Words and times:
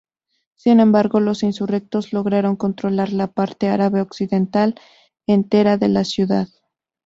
Sin 0.55 0.79
embargo 0.79 1.19
los 1.19 1.43
insurrectos 1.43 2.11
lograron 2.11 2.55
controlar 2.55 3.13
la 3.13 3.27
parte 3.27 3.69
árabe 3.69 4.01
occidental 4.01 4.73
entera 5.27 5.77
de 5.77 5.89
la 5.89 6.05
Ciudad. 6.05 6.47